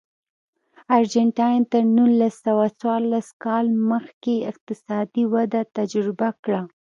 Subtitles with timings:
[0.95, 6.61] ارجنټاین تر نولس سوه څوارلس کال مخکې اقتصادي وده تجربه کړه.